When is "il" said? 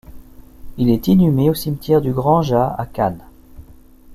0.79-0.89